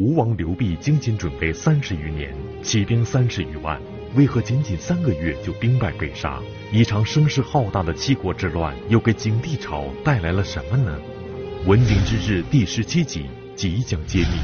[0.00, 3.78] 吴王刘濞精心准备三十余年，起兵三十余万，
[4.14, 6.40] 为何仅仅三个月就兵败被杀？
[6.72, 10.98] 一场声势浩大的七国之乱又给景帝朝带来了什么呢？
[11.66, 14.40] 文景之治第十七集即将揭秘。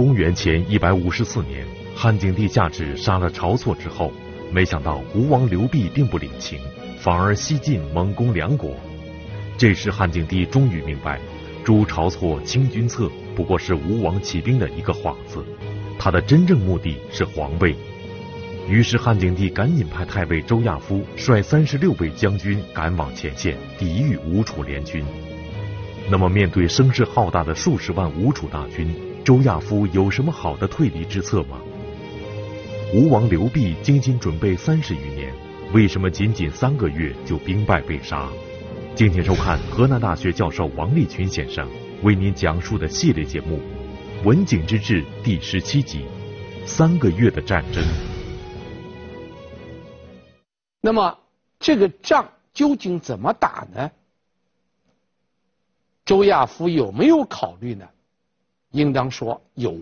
[0.00, 4.12] 公元前一百五十四年，汉景帝下旨杀了晁错之后，
[4.52, 6.56] 没想到吴王刘濞并不领情，
[7.00, 8.76] 反而西进猛攻梁国。
[9.56, 11.18] 这时汉景帝终于明白，
[11.64, 15.44] 诛晁错、清君侧不过是吴王起兵的一个幌子，
[15.98, 17.74] 他的真正目的是皇位。
[18.68, 25.04] 于是汉景帝赶紧派太尉周亚夫率三十六位将军赶往前线，抵御吴楚联军。
[26.08, 28.94] 那么面对声势浩大的数十万吴楚大军，
[29.28, 31.60] 周亚夫有什么好的退离之策吗？
[32.94, 35.30] 吴王刘濞精心准备三十余年，
[35.74, 38.26] 为什么仅仅三个月就兵败被杀？
[38.94, 41.68] 敬请收看河南大学教授王立群先生
[42.02, 43.60] 为您讲述的系列节目
[44.24, 46.06] 《文景之治》第十七集：
[46.64, 47.84] 三个月的战争。
[50.80, 51.18] 那么
[51.60, 53.90] 这个仗究竟怎么打呢？
[56.06, 57.86] 周亚夫有没有考虑呢？
[58.70, 59.78] 应当说有。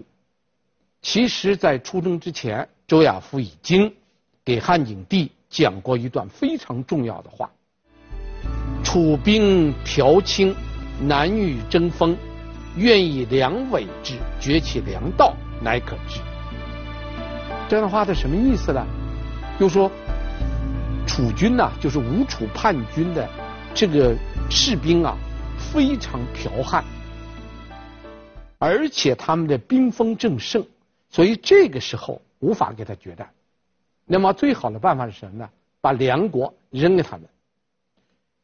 [1.02, 3.94] 其实，在出征之前，周亚夫已经
[4.44, 7.50] 给汉景帝讲过一段非常重要的话
[8.82, 10.54] ：“楚兵驃倾，
[11.00, 12.16] 南欲争锋，
[12.76, 16.20] 愿以粮委之，绝其粮道，乃可知。”
[17.68, 18.84] 这样的话，它什么意思呢？
[19.60, 19.90] 就说，
[21.06, 23.28] 楚军呐、就是吴楚叛军的
[23.74, 24.14] 这个
[24.50, 25.16] 士兵啊，
[25.56, 26.84] 非常剽悍。
[28.58, 30.66] 而且他们的兵锋正盛，
[31.10, 33.30] 所以这个时候无法给他决战。
[34.04, 35.50] 那么最好的办法是什么呢？
[35.80, 37.28] 把梁国扔给他们，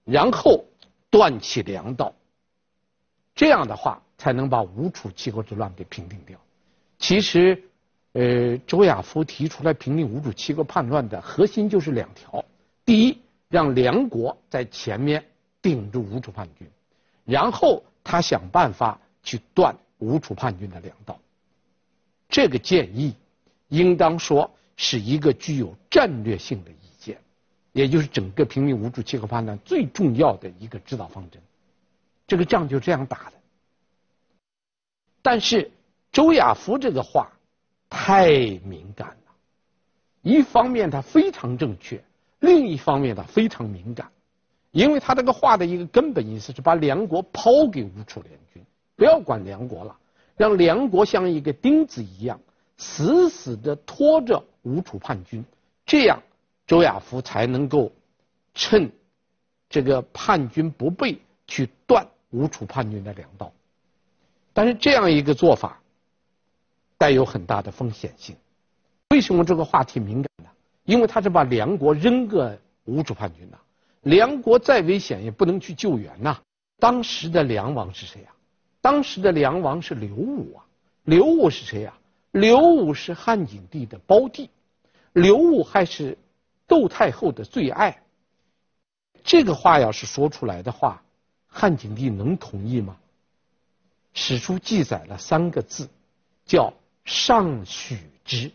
[0.04, 0.64] 然后
[1.10, 2.12] 断其粮道。
[3.34, 6.38] 这样的话才能把吴楚七国之乱给平定掉。
[6.98, 7.60] 其实，
[8.12, 12.44] 呃，周亚夫提出来平定吴楚七国叛乱的核心就是两条：
[12.84, 13.18] 第一，
[13.48, 15.24] 让梁国在前面
[15.60, 16.68] 顶住吴楚叛军，
[17.24, 19.74] 然后他想办法去断。
[20.02, 21.16] 吴楚叛军的粮道，
[22.28, 23.14] 这个建议
[23.68, 27.16] 应当说是一个具有战略性的意见，
[27.72, 31.40] 也就是整个平定吴楚七国叛乱最重要的一个指导方针。
[32.26, 33.32] 这个仗就这样打的。
[35.22, 35.70] 但是
[36.10, 37.30] 周亚夫这个话
[37.88, 38.28] 太
[38.64, 39.32] 敏感了，
[40.22, 42.02] 一方面他非常正确，
[42.40, 44.10] 另一方面他非常敏感，
[44.72, 48.64] 因为他这个话的一个根本意思是把梁国抛给吴楚联军。
[48.96, 49.96] 不要管梁国了，
[50.36, 52.40] 让梁国像一个钉子一样，
[52.76, 55.44] 死死地拖着吴楚叛军，
[55.84, 56.22] 这样
[56.66, 57.90] 周亚夫才能够
[58.54, 58.90] 趁
[59.68, 63.52] 这个叛军不备去断吴楚叛军的粮道。
[64.52, 65.80] 但是这样一个做法
[66.98, 68.36] 带有很大的风险性。
[69.10, 70.50] 为什么这个话题敏感呢？
[70.84, 73.58] 因为他是把梁国扔给吴楚叛军呐，
[74.02, 76.38] 梁国再危险也不能去救援呐。
[76.78, 78.31] 当时的梁王是谁呀？
[78.82, 80.66] 当时的梁王是刘武啊，
[81.04, 81.94] 刘武是谁呀？
[82.32, 84.50] 刘武是汉景帝的胞弟，
[85.12, 86.18] 刘武还是
[86.66, 88.02] 窦太后的最爱。
[89.22, 91.02] 这个话要是说出来的话，
[91.46, 92.96] 汉景帝能同意吗？
[94.14, 95.88] 史书记载了三个字，
[96.44, 98.50] 叫“上许之”，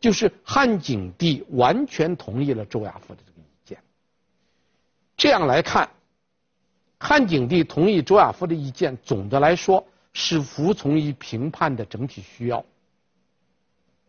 [0.00, 3.78] 就是汉景帝完全同意了周亚夫的这个意见。
[5.16, 5.88] 这样来看。
[7.02, 12.62] 汉景帝同意周亚夫的意见，总的来说是服从于平叛的整体需要。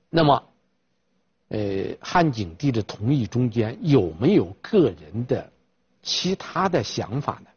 [0.09, 0.43] 那么，
[1.47, 5.49] 呃，汉景帝的同意中间有没有个人的
[6.03, 7.49] 其他的想法呢？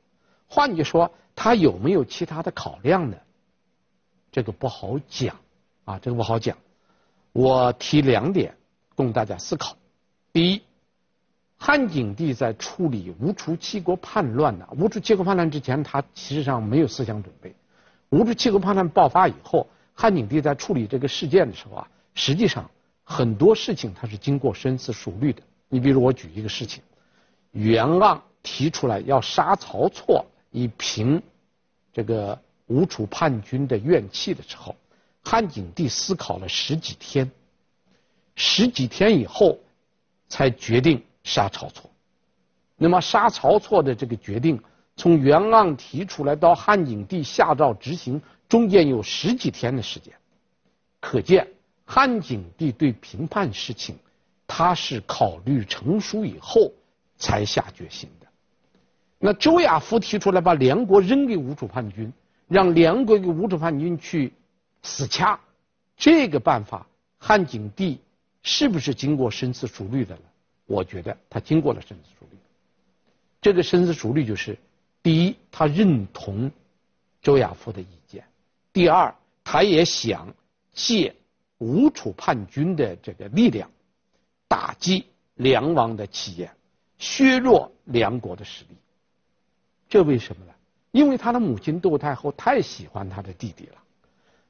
[0.47, 3.17] 换句说，他有没有其他的考量呢？
[4.31, 5.37] 这个不好讲
[5.85, 6.57] 啊，这个不好讲。
[7.33, 8.57] 我提两点
[8.95, 9.77] 供大家思考。
[10.33, 10.63] 第一。
[11.57, 17.55] 汉景帝在处理吴楚七国叛乱呢，吴楚七国叛乱之前，他其实上没有思想准备。
[18.11, 22.71] 吴楚七国叛乱爆发以后，汉景帝在处理这个事件的时候啊，实际上
[23.03, 25.43] 很多事情他是经过深思熟虑的。
[25.69, 26.83] 你比如我举一个事情，
[27.53, 31.23] 袁盎提出来要杀晁错以平
[31.93, 34.77] 这个吴楚叛军的怨气的时候，
[35.23, 37.31] 汉景帝思考了十几天，
[38.37, 39.59] 十几天以后
[40.29, 41.03] 才决定。
[41.25, 41.91] 杀晁错，
[42.77, 44.63] 那么杀晁错的这个决定，
[44.95, 50.15] 从袁盎提出来到汉景帝下诏执行，中间有十几天的时间，
[51.01, 51.49] 可见
[51.85, 53.99] 汉景帝对平叛事情，
[54.47, 56.71] 他是考虑成熟以后
[57.17, 58.27] 才下决心的。
[59.19, 62.13] 那周亚夫提出来把梁国扔给吴楚叛军，
[62.49, 64.31] 让梁国给吴楚叛军去
[64.83, 65.41] 死掐，
[65.97, 66.87] 这个办法，
[67.17, 67.99] 汉景帝
[68.43, 70.23] 是不是经过深思熟虑的呢？
[70.67, 72.39] 我觉得他经过了深思熟虑。
[73.41, 74.57] 这个深思熟虑就是：
[75.03, 76.51] 第一，他认同
[77.21, 78.23] 周亚夫的意见；
[78.73, 80.35] 第二，他也想
[80.73, 81.15] 借
[81.59, 83.71] 吴楚叛军的这个力量，
[84.49, 86.51] 打击梁王的气焰，
[86.99, 88.77] 削弱梁国的实力。
[89.89, 90.53] 这为什么呢？
[90.91, 93.77] 因为他的母亲窦太后太喜欢他的弟弟了，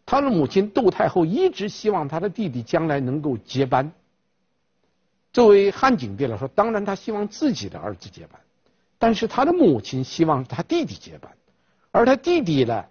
[0.07, 3.91] 他的母亲窦太后一直希望他的弟弟将来能够接班。
[5.35, 8.41] 作为汉景帝来说，当然他希望自己的儿子接班，
[8.99, 11.37] 但是他的母亲希望他弟弟接班，
[11.91, 12.85] 而他弟弟呢，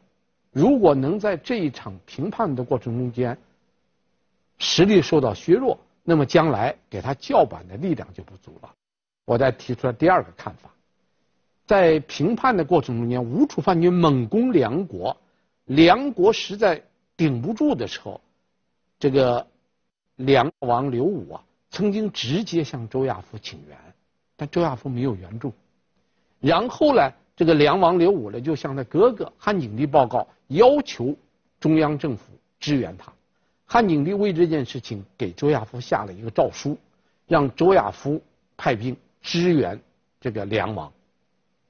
[0.52, 3.38] 如果能在这一场平叛的过程中间
[4.58, 8.70] 实力受到削弱，那么将来给他叫板的力量就不足了。
[9.24, 10.70] 我再提出了第二个看法，
[11.66, 15.16] 在平叛的过程中间，吴楚叛军猛攻梁国，
[15.64, 16.84] 梁国实在
[17.16, 18.20] 顶不住的时候，
[19.00, 19.48] 这个
[20.18, 21.42] 梁王刘武啊。
[21.74, 23.76] 曾经直接向周亚夫请援，
[24.38, 25.52] 但周亚夫没有援助。
[26.40, 31.16] 然后呢，这个梁王刘武呢，就向他哥哥汉景帝报告，要求
[31.60, 32.26] 中央政府
[32.60, 33.12] 支援他。
[33.66, 36.78] 汉景帝为这件事情给周亚夫下了一个诏书，
[37.26, 38.22] 让周亚夫
[38.56, 39.82] 派兵支援
[40.22, 40.94] 这个梁王。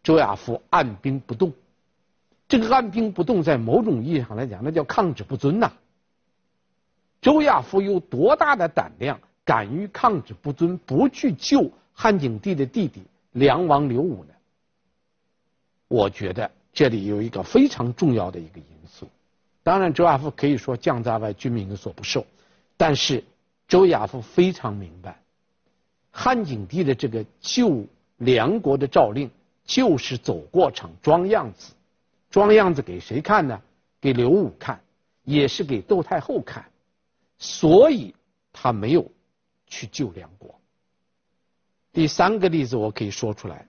[0.03, 1.53] 周亚夫按兵不动。
[2.49, 5.71] 这个按兵不动，在某种意义上来讲，那叫抗旨不遵呐。
[7.21, 9.17] 周亚夫有多大的胆量？
[9.45, 14.34] 敢于抗旨不遵，不去救汉景帝的弟弟梁王刘武呢？
[15.88, 19.07] 我觉得这里有一个非常重要的一个因素。
[19.62, 22.25] 当然，周亚夫可以说将在外，君命所不受，
[22.78, 23.24] 但是
[23.68, 25.19] 周亚夫非常明白，
[26.12, 27.86] 汉景帝的这个救
[28.18, 29.30] 梁国的诏令
[29.66, 31.74] 就是走过场装样子，
[32.30, 33.62] 装样子给谁看呢？
[34.01, 34.81] 给刘武看，
[35.24, 36.66] 也是给窦太后看，
[37.38, 38.13] 所以
[38.51, 39.10] 他没有。
[39.73, 40.53] 去救梁国。
[41.91, 43.67] 第三个例子我可以说出来，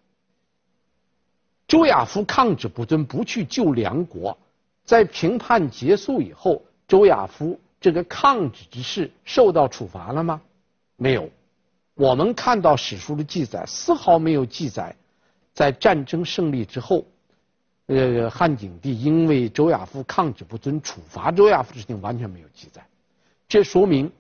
[1.66, 4.36] 周亚夫抗旨不遵，不去救梁国，
[4.84, 10.40] 在平叛结束以后，周亚夫这个抗旨之事受到处罚了吗？
[10.96, 11.30] 没有。
[11.94, 14.94] 我们看到史书的记载，丝毫没有记载，
[15.52, 17.04] 在战争胜利之后，
[17.86, 22.84] 呃，汉景帝因为周亚夫抗旨不遵处罚周亚夫的事情完全没有记载，
[23.48, 24.10] 这说明。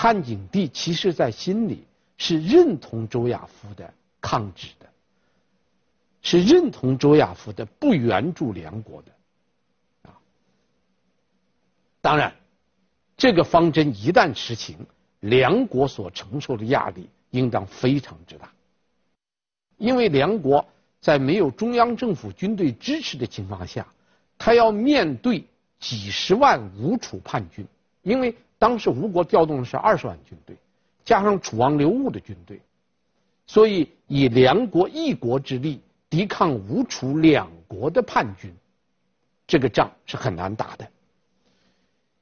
[0.00, 1.84] 汉景帝其实在心里
[2.16, 4.88] 是认同周亚夫的抗旨的，
[6.22, 9.12] 是认同周亚夫的不援助梁国的，
[10.08, 10.16] 啊，
[12.00, 12.34] 当然，
[13.18, 14.86] 这个方针一旦实行，
[15.20, 18.50] 梁国所承受的压力应当非常之大，
[19.76, 20.66] 因为梁国
[21.02, 23.86] 在没有中央政府军队支持的情况下，
[24.38, 25.44] 他要面对
[25.78, 27.66] 几十万吴楚叛军，
[28.00, 28.34] 因为。
[28.60, 30.54] 当时吴国调动的是二十万军队，
[31.02, 32.60] 加上楚王刘武的军队，
[33.46, 35.80] 所以以梁国一国之力
[36.10, 38.54] 抵抗吴楚两国的叛军，
[39.46, 40.86] 这个仗是很难打的。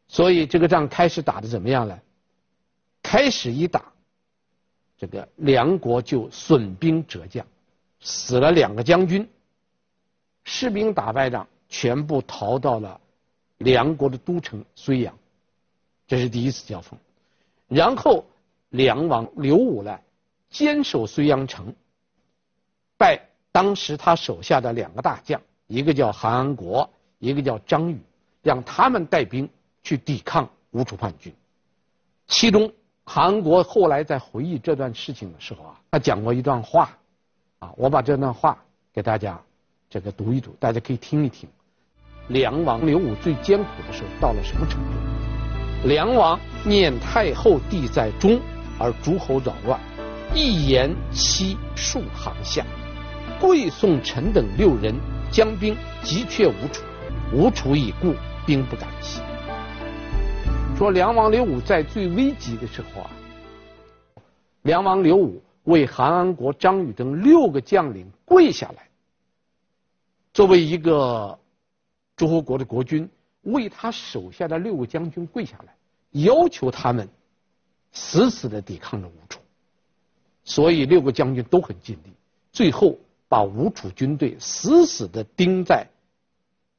[0.06, 1.98] 所以这个仗开始打得怎么样呢？
[3.02, 3.92] 开始一打，
[4.96, 7.44] 这个梁国就损兵折将，
[7.98, 9.28] 死了两个将军，
[10.44, 13.00] 士兵打败仗，全部逃到了
[13.56, 15.12] 梁国的都城睢阳。
[16.08, 16.98] 这是第一次交锋，
[17.68, 18.24] 然后
[18.70, 20.00] 梁王刘武呢，
[20.48, 21.74] 坚守睢阳城，
[22.96, 26.88] 拜当时他手下的两个大将，一个叫韩安国，
[27.18, 28.00] 一个叫张宇，
[28.42, 29.46] 让他们带兵
[29.82, 31.30] 去抵抗吴楚叛军。
[32.26, 32.72] 其中
[33.04, 36.96] 韩安国后来在回忆这段事情的时候啊，他讲过一段话，
[37.58, 38.56] 啊，我把这段话
[38.94, 39.38] 给大家
[39.90, 41.46] 这个读一读，大家可以听一听。
[42.28, 45.37] 梁王刘武最艰苦的时候到了什么程度？
[45.84, 48.40] 梁王念太后弟在中，
[48.80, 49.80] 而诸侯扰乱，
[50.34, 52.66] 一言欺数行下，
[53.40, 54.92] 贵宋臣等六人
[55.30, 56.82] 将兵急却吴楚，
[57.32, 58.12] 吴楚已固，
[58.44, 59.20] 兵不敢起。
[60.76, 63.10] 说梁王刘武在最危急的时候啊，
[64.62, 68.88] 梁王刘武为韩安国、张宇等六个将领跪下来，
[70.34, 71.38] 作为一个
[72.16, 73.08] 诸侯国的国君。
[73.52, 75.74] 为他手下的六个将军跪下来，
[76.12, 77.08] 要求他们
[77.92, 79.40] 死死的抵抗着吴楚，
[80.44, 82.12] 所以六个将军都很尽力，
[82.52, 85.86] 最后把吴楚军队死死的钉在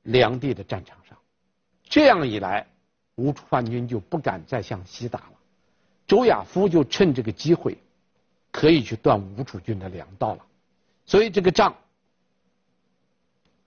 [0.04, 1.18] 梁地的战场上，
[1.84, 2.66] 这样一来，
[3.16, 5.34] 吴楚叛军就不敢再向西打了。
[6.08, 7.78] 周亚夫就趁这个机会，
[8.52, 10.46] 可以去断吴楚军的粮道了。
[11.06, 11.76] 所以这个仗，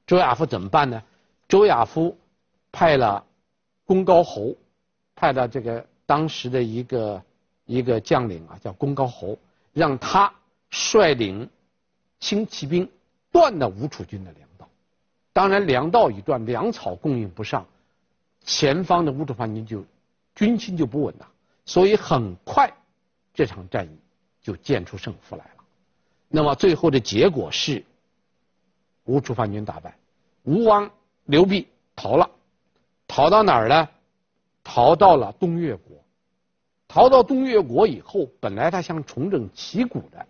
[0.06, 1.02] 周亚夫怎么办呢？
[1.48, 2.16] 周亚夫
[2.72, 3.24] 派了
[3.84, 4.56] 公高侯，
[5.14, 7.22] 派了这个当时的一个
[7.66, 9.38] 一个将领啊，叫公高侯，
[9.72, 10.32] 让他
[10.70, 11.48] 率领
[12.18, 12.90] 轻骑兵
[13.30, 14.66] 断了吴楚军的粮道。
[15.32, 17.66] 当然，粮道一断，粮草供应不上，
[18.42, 19.84] 前方的吴楚叛军就
[20.34, 21.28] 军心就不稳了。
[21.66, 22.72] 所以很快，
[23.32, 23.96] 这场战役
[24.40, 25.64] 就见出胜负来了。
[26.28, 27.84] 那么最后的结果是，
[29.04, 29.94] 吴楚叛军打败，
[30.44, 30.90] 吴王。
[31.26, 31.64] 刘濞
[31.94, 32.28] 逃了，
[33.14, 33.86] 逃到哪儿呢？
[34.64, 36.02] 逃到了东越国。
[36.88, 40.26] 逃到东越国以后，本来他想重整旗鼓的，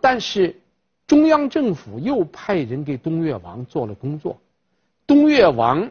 [0.00, 0.58] 但是
[1.06, 4.40] 中央政府又派人给东越王做了工作。
[5.06, 5.90] 东越王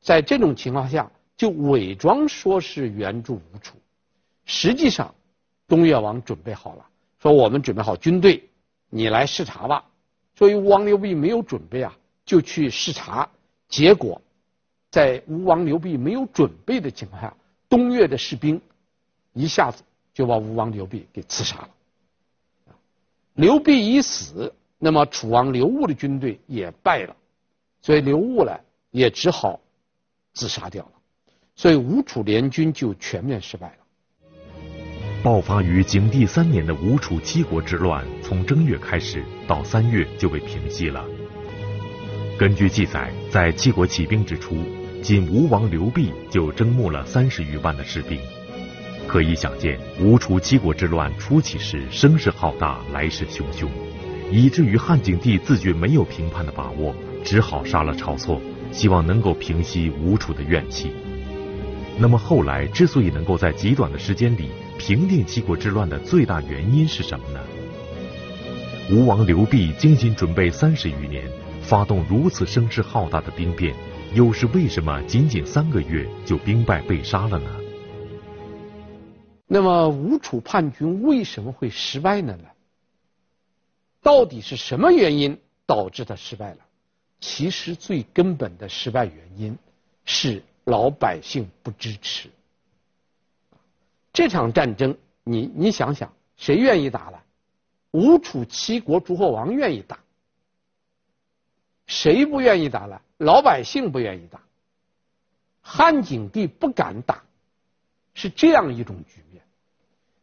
[0.00, 3.76] 在这种情况下就伪装说是援助吴楚，
[4.44, 5.12] 实际上
[5.66, 6.86] 东越王准备好了，
[7.18, 8.48] 说我们准备好军队，
[8.90, 9.84] 你来视察吧。
[10.36, 11.92] 所以吴王刘濞没有准备啊。
[12.24, 13.28] 就去视察，
[13.68, 14.20] 结果
[14.96, 17.36] 在吴王刘濞没有准备的情况下，
[17.68, 18.58] 东越的士兵
[19.34, 19.82] 一下子
[20.14, 21.68] 就把吴王刘濞给刺杀了。
[23.34, 27.14] 刘濞一死，那么楚王刘戊的军队也败了，
[27.82, 28.58] 所以刘戊呢
[28.90, 29.60] 也只好
[30.32, 30.92] 自杀掉了。
[31.54, 34.38] 所以吴楚联军就全面失败了。
[35.22, 41.04] 爆发于景帝三年的吴楚七国之乱，从正月开始，到三月就被平息了。
[42.38, 44.56] 根据记载，在七国起兵之初，
[45.06, 48.18] 仅吴王刘濞就征募了三十余万的士兵。
[49.06, 53.68] 可以想见，吴楚七国之乱初起时声势浩大，来势汹汹，
[54.32, 60.90] 以至于汉景帝自觉没有平叛的把握，只好杀了晁错，希望能够平息吴楚的怨气。
[61.96, 67.38] 那么后来之所以能够在极短的时间里平定七国之乱的最大原因是什么呢？
[68.90, 71.22] 吴王刘濞精心准备三十余年。
[71.62, 73.74] 发动如此声势浩大的兵变，
[74.16, 77.50] 又是为什么仅仅三个月就兵败被杀了呢？
[79.46, 82.48] 那么吴楚叛军为什么会失败了呢？
[84.00, 86.60] 到底是什么原因导致他失败了？
[87.20, 89.58] 其实最根本的失败原因
[90.06, 92.30] 是老百姓不支持。
[94.14, 97.22] 这场战争，你你想想，谁愿意打了？
[97.90, 99.98] 吴楚七国诸侯王愿意打。
[101.86, 103.02] 谁不愿意打了？
[103.18, 104.40] 老百姓不愿意打，
[105.62, 107.22] 汉景帝不敢打，
[108.14, 109.42] 是这样一种局面。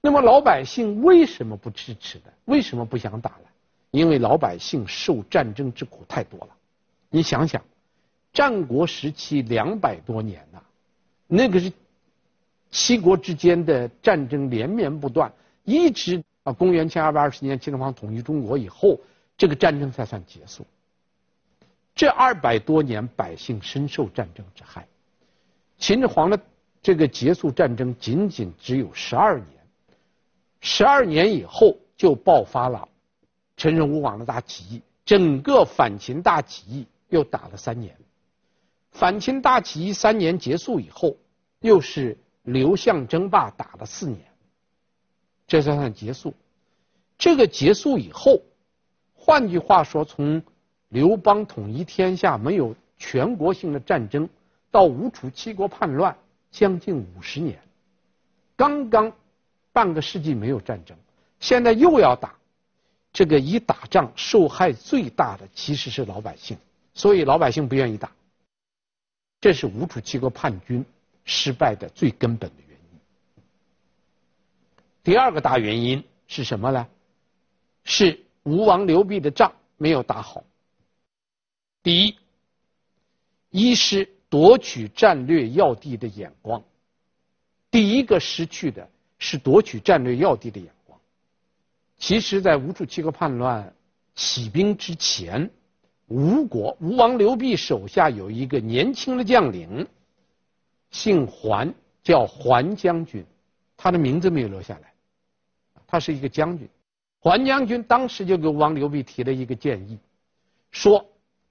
[0.01, 2.33] 那么老百姓为什么不支持的？
[2.45, 3.45] 为什么不想打了？
[3.91, 6.49] 因为老百姓受战争之苦太多了。
[7.09, 7.63] 你想想，
[8.31, 10.61] 战国时期两百多年呐，
[11.27, 11.71] 那个是
[12.71, 15.31] 七国之间的战争连绵不断，
[15.63, 18.99] 一直啊，公元前二百二十年秦始皇统一中国以后，
[19.37, 20.65] 这个战争才算结束。
[21.95, 24.87] 这二百多年，百姓深受战争之害。
[25.77, 26.39] 秦始皇的
[26.81, 29.47] 这个结束战争仅仅只有十二年，
[30.59, 32.87] 十二年以后就爆发了
[33.57, 37.95] 陈胜吴广的大起义，整个反秦大起义又打了三年。
[38.91, 41.15] 反秦大起义三年结束以后，
[41.59, 44.19] 又是刘项争霸打了四年，
[45.47, 46.33] 这才算结束。
[47.17, 48.41] 这个结束以后，
[49.13, 50.43] 换句话说，从
[50.93, 54.29] 刘邦统一天下，没有全国性的战争，
[54.69, 56.15] 到吴楚七国叛乱，
[56.51, 57.59] 将近五十年，
[58.55, 59.11] 刚刚
[59.71, 60.95] 半个世纪没有战争，
[61.39, 62.35] 现在又要打，
[63.11, 66.55] 这个一打仗受害最大的其实是老百姓，
[66.93, 68.11] 所以老百姓不愿意打，
[69.41, 70.85] 这是吴楚七国叛军
[71.25, 72.99] 失败的最根本的原因。
[75.03, 76.87] 第二个大原因是什么呢？
[77.83, 80.43] 是吴王刘濞的仗没有打好。
[81.83, 82.15] 第一，
[83.49, 86.63] 一是夺取战略要地的眼光。
[87.69, 90.97] 第一个失去的是夺取战略要地的眼光。
[91.97, 93.75] 其实，在吴楚七国叛乱
[94.15, 95.49] 起兵之前，
[96.07, 99.85] 吴国吴王刘濞手下有一个年轻的将领，
[100.89, 103.25] 姓桓，叫桓将军，
[103.75, 104.93] 他的名字没有留下来，
[105.85, 106.65] 他是一个将军。
[107.19, 109.99] 桓将军当时就给吴王刘濞提了一个建议，
[110.71, 111.05] 说。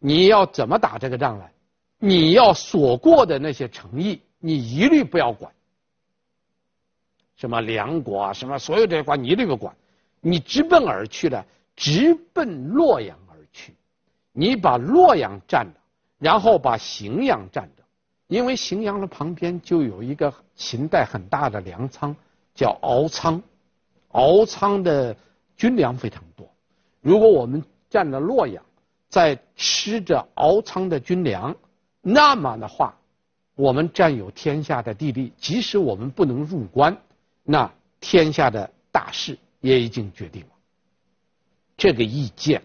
[0.05, 1.45] 你要怎么打这个仗呢？
[1.99, 5.53] 你要所过的那些城邑，你一律不要管。
[7.37, 9.73] 什么梁国啊，什么所有这些国，你一律不管。
[10.21, 11.45] 你直奔而去的，
[11.77, 13.77] 直奔洛阳而去。
[14.33, 15.75] 你把洛阳占了，
[16.19, 17.85] 然后把荥阳占了，
[18.27, 22.15] 因为荥阳的旁边就有一个秦代很大的粮仓，
[22.57, 23.41] 叫敖仓，
[24.09, 25.17] 敖仓的
[25.57, 26.53] 军粮非常多。
[27.01, 28.65] 如果我们占了洛阳，
[29.13, 31.55] 在吃着敖仓的军粮，
[32.01, 32.97] 那么的话，
[33.55, 36.97] 我们占有天下的地利，即使我们不能入关，
[37.45, 40.49] 那天下的大事也已经决定了。
[41.77, 42.63] 这个意见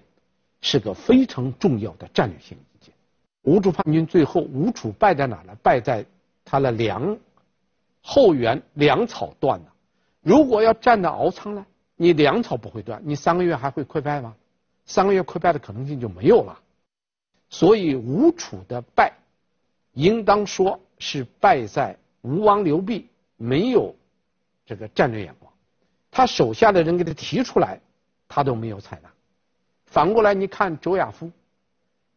[0.62, 2.94] 是个非常重要的战略性意见。
[3.42, 5.54] 吴楚叛军最后，吴楚败在哪呢？
[5.62, 6.06] 败在
[6.46, 7.18] 他的粮
[8.02, 9.66] 后援粮草断了。
[10.22, 11.66] 如果要占到敖仓呢，
[11.98, 14.34] 你粮草不会断，你三个月还会溃败吗？
[14.88, 16.60] 三个月溃败的可能性就没有了。
[17.50, 19.14] 所以吴楚的败，
[19.94, 23.96] 应当说是败在吴王刘濞没有
[24.66, 25.54] 这个战略眼光，
[26.10, 27.80] 他手下的人给他提出来，
[28.28, 29.10] 他都没有采纳。
[29.86, 31.32] 反过来，你看周亚夫，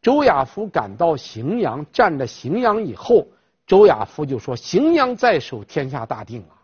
[0.02, 3.26] 周亚夫赶到荥阳，占了荥阳以后，
[3.66, 6.58] 周亚夫就说：“荥阳在手，天下大定啊。”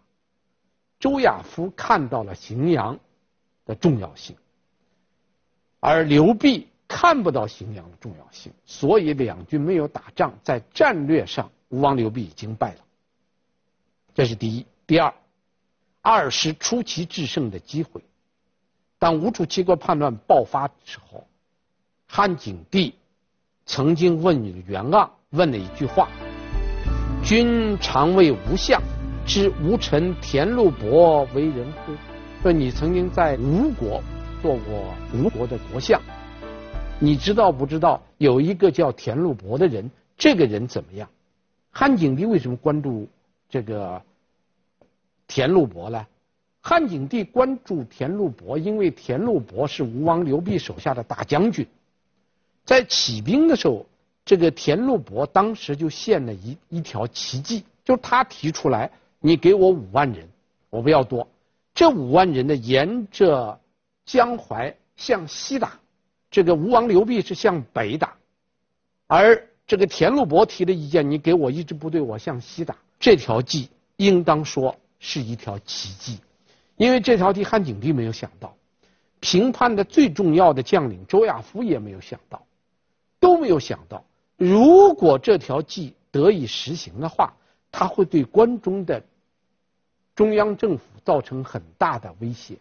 [0.98, 2.98] 周亚夫看到了荥阳
[3.64, 4.34] 的重要性，
[5.80, 12.78] 而刘濞看不到荥阳的重要性，所以两军没有打仗，在战略上，吴王刘濞已经败了。
[14.14, 14.66] 这是第一。
[14.86, 15.12] 第二，
[16.00, 18.02] 二是出奇制胜的机会。
[18.98, 21.26] 当吴楚七国叛乱爆发的时候，
[22.06, 22.94] 汉景帝
[23.66, 26.08] 曾经问袁盎问了一句话
[27.22, 28.80] ：“君常为吴相，
[29.26, 31.92] 知吴臣田禄伯为人乎？”
[32.42, 34.00] 说你曾经在吴国
[34.42, 36.00] 做过吴国的国相，
[36.98, 39.90] 你知道不知道有一个叫田禄伯的人？
[40.16, 41.08] 这个人怎么样？
[41.70, 43.06] 汉景帝为什么关注
[43.48, 44.00] 这个
[45.26, 46.06] 田禄伯呢？
[46.62, 51.66] 汉景帝关注田禄伯，因为田禄伯是吴王刘濞手下的大将军，
[52.64, 53.86] 在起兵的时候，
[54.24, 60.28] 这个田禄伯当时就献了一一条奇计，就是他提出来，你给我五万人，
[60.70, 61.28] 我不要多，
[61.74, 63.60] 这五万人呢，沿着
[64.06, 65.78] 江淮向西打，
[66.30, 68.16] 这个吴王刘濞是向北打，
[69.06, 76.18] 而这个田禄伯提的意见，你给我一支部队，我向西打，这条计应当说是一条奇计。
[76.76, 78.54] 因为这条计汉景帝没有想到，
[79.18, 82.46] 平叛的最重要的将领周亚夫也没有想到，
[83.18, 84.04] 都没有想到，
[84.36, 87.34] 如果这条计得以实行的话，
[87.72, 89.02] 它会对关中的
[90.14, 92.56] 中央政府造成很大的威胁，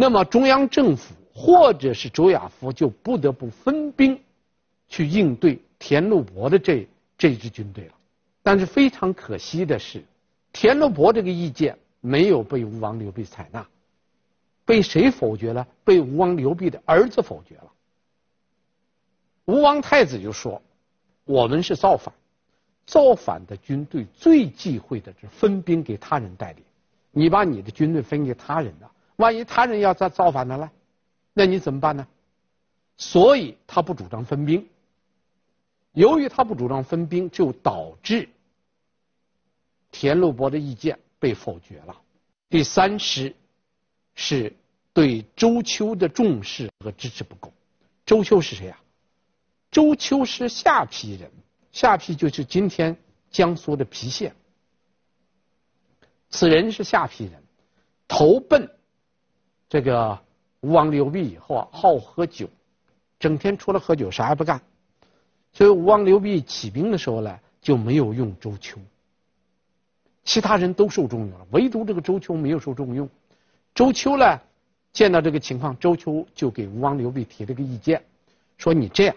[0.00, 4.20] 那么中央政府或者是周亚夫就不得不分兵
[4.86, 7.94] 去应对田禄伯的这这支军队了。
[8.40, 10.04] 但是非常可惜的是，
[10.52, 11.76] 田禄伯这个意见。
[12.00, 13.66] 没有被吴王刘濞采纳，
[14.64, 15.66] 被谁否决了？
[15.82, 17.64] 被吴王刘濞的儿子否决了。
[19.46, 20.62] 吴王太子就说
[21.26, 22.14] ：“我们是造反，
[22.86, 26.62] 造反的军队最忌讳的是分兵给他人带领。
[27.10, 30.72] 你把你的军队分给他人了，万一他人要造造反的了？
[31.32, 32.04] 那你怎么办呢？
[32.96, 34.66] 所以他不主张分兵。
[35.92, 38.28] 由于他不主张分兵，就导致
[39.92, 42.00] 田禄伯的意见。”被否决了。
[42.48, 43.34] 第三是，
[44.14, 44.54] 是
[44.92, 47.52] 对周丘的重视和支持不够。
[48.06, 48.80] 周丘是谁啊？
[49.68, 51.28] 周丘是下邳人，
[51.72, 52.96] 下邳就是今天
[53.32, 54.32] 江苏的郫县。
[56.30, 57.42] 此人是下邳人，
[58.06, 58.70] 投奔
[59.68, 60.18] 这个
[60.60, 62.48] 吴王刘濞以后啊，好喝酒，
[63.18, 64.60] 整天除了喝酒啥也不干。
[65.52, 68.78] 所以吴王刘濞起兵的时候呢，就没有用周丘。
[70.24, 73.08] 其他人都受重用了，唯独这个周丘没有受重用。
[73.74, 74.38] 周丘呢，
[74.92, 78.02] 见到这个情况，周丘就给吴王刘濞提了个意见，
[78.58, 79.16] 说你这样，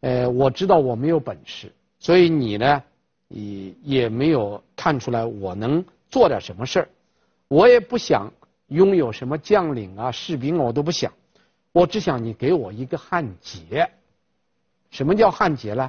[0.00, 2.82] 呃，我知道我没有本事，所以你呢，
[3.28, 6.88] 也也没有看出来我能做点什么事儿，
[7.48, 8.30] 我也不想
[8.70, 11.12] 拥有什么将领啊、士兵啊，我都不想，
[11.70, 13.88] 我只想你给我一个汉节。
[14.90, 15.88] 什么叫汉节呢？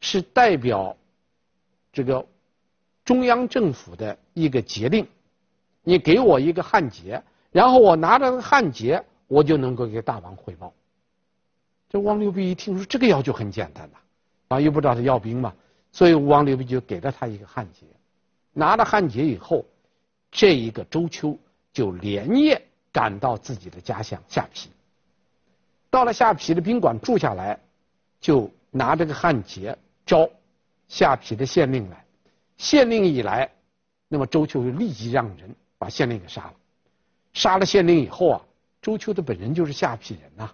[0.00, 0.96] 是代表
[1.92, 2.26] 这个。
[3.02, 5.04] 中央政府的一个节令，
[5.82, 10.72] 你给我一个汉节，然后我拿着汉节，我就能够给大王汇报。
[11.88, 13.96] 这王刘濞一听说这个要求很简单呐，
[14.48, 15.52] 啊，又不知道他要兵嘛，
[15.90, 17.84] 所以王刘濞就给了他一个汉节。
[18.52, 19.64] 拿了汉节以后，
[20.30, 21.36] 这一个周秋
[21.72, 22.60] 就连夜
[22.92, 24.68] 赶到自己的家乡下邳。
[25.90, 27.58] 到了下邳的宾馆住下来，
[28.20, 30.28] 就拿这个汉节招
[30.88, 32.04] 下邳的县令来。
[32.56, 33.50] 县令一来，
[34.06, 36.54] 那么周秋就立即让人把县令给杀了。
[37.32, 38.42] 杀了县令以后啊，
[38.82, 40.50] 周秋的本人就是下邳人呐，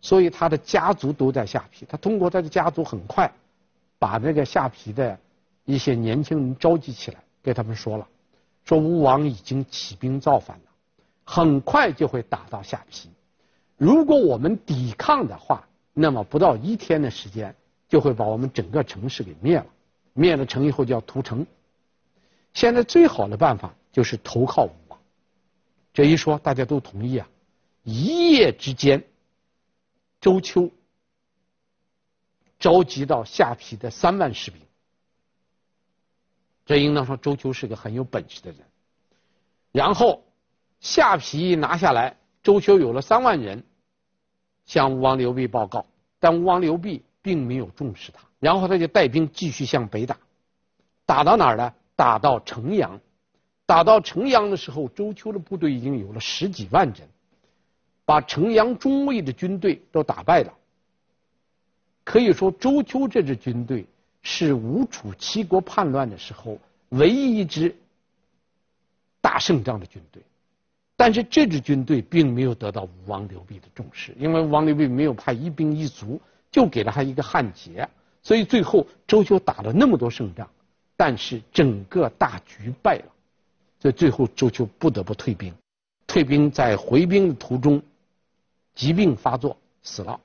[0.00, 1.84] 所以他的家族都在下邳。
[1.86, 3.30] 他通过他的家族，很快
[3.98, 5.18] 把那个下邳的
[5.64, 8.08] 一些年轻人召集起来，给他们说了，
[8.68, 10.64] 说吴王已经起兵造反了，
[11.24, 13.08] 很快就会打到下邳。
[13.78, 17.56] 如果我们抵抗的话，那么不到一天的时间，
[17.88, 19.66] 就会把我们整个城市给灭了。
[20.12, 21.46] 灭了城以后就要屠城。
[22.52, 25.00] 现在最好的办法就是投靠吴王。
[25.94, 27.26] 这一说大家都同意啊。
[27.84, 29.02] 一夜之间，
[30.20, 30.70] 周丘
[32.58, 34.60] 召集到下邳的三万士兵。
[36.68, 38.60] 这应当说周丘是个很有本事的人。
[39.72, 40.22] 然后
[40.80, 43.64] 下邳拿下来，周丘有了三万人，
[44.66, 45.86] 向吴王刘濞报告，
[46.20, 48.20] 但吴王刘濞并没有重视他。
[48.38, 50.18] 然后他就带兵继续向北打，
[51.06, 51.72] 打到哪儿呢？
[51.96, 53.00] 打到城阳。
[53.64, 57.08] 打到城阳的时候，周丘的部队已经有了十几万人，
[58.04, 60.52] 把城阳中卫的军队都打败了。
[62.04, 63.86] 可以说，周秋这支军队。
[64.22, 66.58] 是吴楚七国叛乱的时候
[66.90, 67.74] 唯一一支
[69.20, 70.22] 打胜仗的军队，
[70.96, 77.88] 但是这支军队并没有得到吴王刘濞的重视，因为王刘濞没有派一兵一卒，就给了他一个汉节，
[78.22, 80.48] 所以最后周丘打了那么多胜仗，
[80.96, 83.12] 但是整个大局败了，
[83.80, 85.54] 所以最后周丘不得不退兵，
[86.06, 87.80] 退兵在回兵的途中
[88.74, 90.20] 疾病发作死了。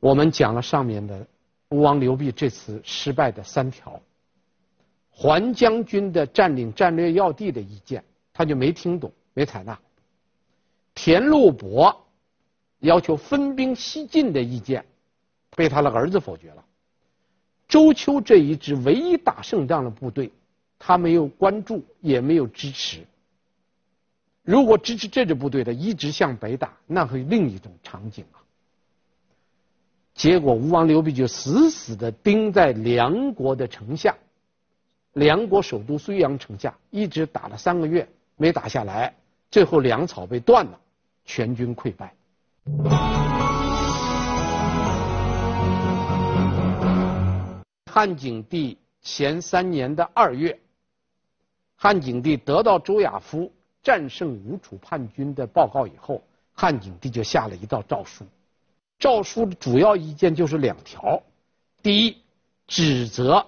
[0.00, 1.26] 我们讲了上面的。
[1.74, 4.00] 吴王刘濞这次失败的三条，
[5.10, 9.74] 桓将军的占领战略要地的意见，他就没听懂，没采纳；
[10.94, 12.06] 田禄伯
[12.78, 14.84] 要求分兵西进的意见，
[15.56, 16.64] 被他的儿子否决了。
[17.66, 20.30] 周丘这一支唯一打胜仗的部队，
[20.78, 23.04] 他没有关注，也没有支持。
[24.44, 28.43] 如果支持这支部队的一直向北打，那会另一种场景啊。
[30.14, 34.16] 结果吴王刘濞就死死的盯在梁国的城下，
[35.14, 39.12] 梁国首都睢阳城下，一直打了三个月没打下来，
[39.50, 40.78] 最后粮草被断了，
[41.24, 42.14] 全军溃败。
[47.90, 50.56] 汉景帝前三年的二月，
[51.74, 56.22] 汉景帝得到周亚夫战胜吴楚叛军的报告以后，
[56.52, 58.24] 汉景帝就下了一道诏书。
[58.98, 61.22] 诏书的主要意见就是两条：
[61.82, 62.22] 第一，
[62.66, 63.46] 指责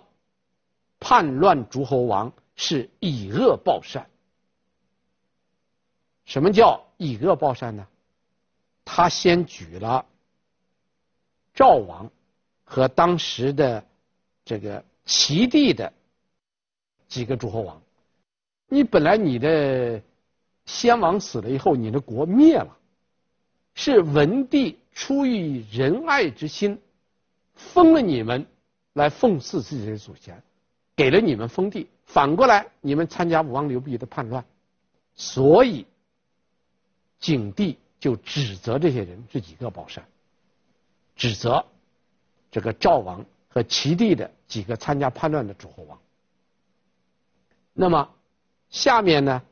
[0.99, 4.07] 叛乱诸侯王是以恶报善。
[6.25, 7.87] 什么叫以恶报善呢？
[8.85, 10.05] 他先举了
[11.55, 12.11] 赵王
[12.65, 13.85] 和当时的
[14.45, 15.93] 这个齐地的
[17.09, 17.81] 几个诸侯王。
[18.69, 20.03] 你本来你的
[20.67, 22.77] 先王死了以后，你的国灭了，
[23.75, 24.79] 是文帝。
[24.97, 26.81] 出于仁爱之心，
[27.55, 28.47] 封了你们
[28.95, 30.43] 来奉祀自己的祖先，
[30.97, 31.87] 给了你们封地。
[32.07, 34.43] 反过来，你们参加吴王刘濞的叛乱，
[35.15, 35.87] 所以
[37.21, 40.03] 景帝就指责这些人这几个宝山，
[41.15, 41.63] 指责
[42.51, 46.01] 这个赵王和齐地的几个参加叛乱的诸侯王。
[47.75, 48.11] 那么
[48.71, 49.43] 下面呢，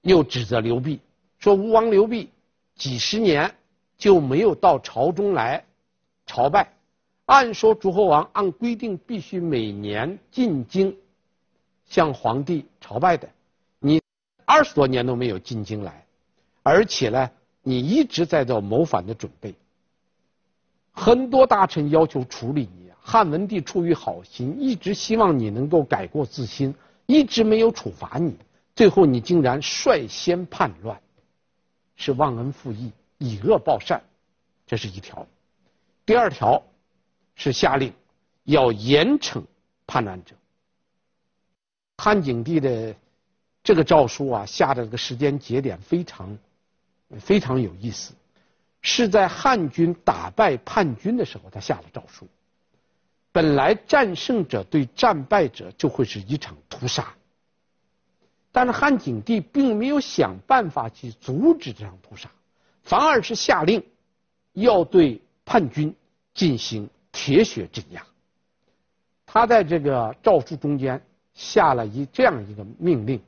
[0.00, 0.98] 又指责刘濞，
[1.38, 2.30] 说吴王刘濞
[2.74, 3.54] 几十年。
[4.00, 5.64] 就没有到朝中来
[6.26, 6.72] 朝拜。
[7.26, 10.96] 按说诸侯王按规定必须每年进京
[11.84, 13.28] 向皇帝朝拜的，
[13.78, 14.02] 你
[14.44, 16.04] 二十多年都没有进京来，
[16.64, 17.30] 而且呢，
[17.62, 19.54] 你一直在做谋反的准备。
[20.92, 26.74] 很多大臣要求处理你，汉文帝出于好心，一直希望你能够改过自新，
[27.06, 28.34] 一直没有处罚你，
[28.74, 31.00] 最后你竟然率先叛乱，
[31.96, 32.90] 是忘恩负义。
[33.20, 34.02] 以恶报善，
[34.66, 35.26] 这是一条。
[36.06, 36.62] 第二条
[37.34, 37.92] 是下令
[38.44, 39.44] 要严惩
[39.86, 40.34] 叛乱者。
[41.98, 42.96] 汉景帝的
[43.62, 46.38] 这个诏书啊，下的这个时间节点非常
[47.20, 48.14] 非常有意思，
[48.80, 52.26] 是在汉军打败叛军的时候，他下了诏书。
[53.32, 57.14] 本来战胜者对战败者就会是一场屠杀，
[58.50, 62.30] 但是汉景帝并没有想办法去阻止这场屠杀。
[62.82, 63.84] 反而是下令，
[64.52, 65.94] 要对叛军
[66.34, 68.04] 进行铁血镇压。
[69.26, 71.00] 他在这个诏书中间
[71.34, 73.20] 下了一这样一个命令，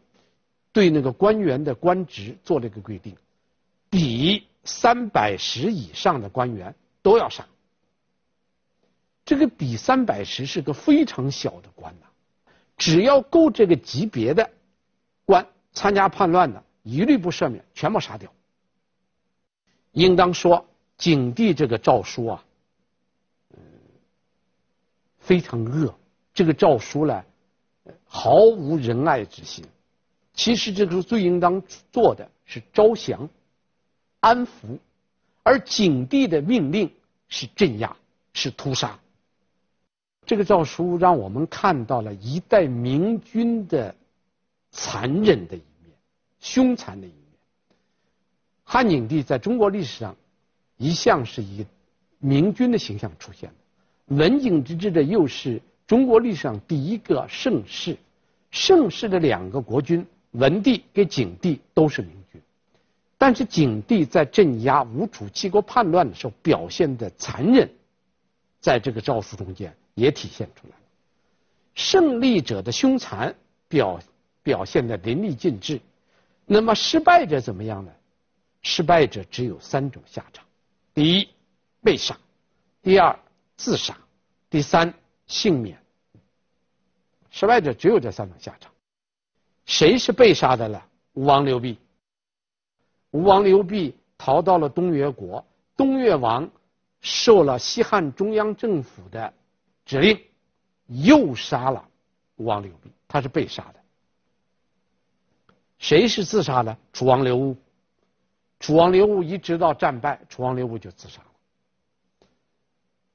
[0.72, 3.16] 对那个官员的官职做了一个规定，
[3.88, 7.46] 比三百石以上的官员都要杀。
[9.24, 12.06] 这个比三百石是个非常小的官呐，
[12.76, 14.50] 只要够这个级别的
[15.24, 18.32] 官参加叛乱的，一律不赦免，全部杀掉。
[19.92, 20.64] 应当说，
[20.96, 22.44] 景帝这个诏书啊，
[23.50, 23.58] 嗯，
[25.18, 25.94] 非常恶，
[26.34, 27.24] 这个诏书呢，
[28.04, 29.64] 毫无仁爱之心。
[30.34, 33.28] 其实这个最应当做的是招降、
[34.20, 34.78] 安抚，
[35.42, 36.90] 而景帝的命令
[37.28, 37.94] 是镇压、
[38.32, 38.98] 是屠杀。
[40.24, 43.94] 这个诏书让我们看到了一代明君的
[44.70, 45.94] 残忍的一面、
[46.40, 47.21] 凶残的一面。
[48.72, 50.16] 汉景帝在中国历史上
[50.78, 51.66] 一向是以
[52.20, 57.98] 明君的形象出现的，文景之治的又是中国历史上第一个盛世，
[58.50, 60.06] 盛世的两个国君。
[60.30, 62.40] 文帝跟景帝都是明君，
[63.18, 67.68] 但是景帝在镇压吴楚七国叛乱的时候表现的残忍，
[68.58, 70.82] 在这个诏书中间也体现出来了。
[71.74, 73.34] 胜利者的凶残
[73.68, 74.00] 表
[74.42, 75.78] 表现的淋漓尽致，
[76.46, 77.92] 那么失败者怎么样呢？
[78.62, 80.44] 失败者只有三种下场：
[80.94, 81.28] 第一，
[81.82, 82.14] 被杀；
[82.80, 83.18] 第二，
[83.56, 83.94] 自杀；
[84.48, 84.94] 第三，
[85.26, 85.80] 幸免。
[87.30, 88.72] 失败者只有这三种下场。
[89.64, 90.80] 谁是被杀的呢？
[91.14, 91.76] 吴王刘濞。
[93.10, 95.44] 吴王刘濞逃到了东越国，
[95.76, 96.48] 东越王
[97.00, 99.32] 受了西汉中央政府的
[99.84, 100.20] 指令，
[100.86, 101.88] 诱杀了
[102.36, 103.80] 吴王刘濞，他是被杀的。
[105.78, 106.76] 谁是自杀的？
[106.92, 107.56] 楚王刘戊。
[108.62, 112.28] 楚王刘戊一直到战败，楚王刘戊就自杀了。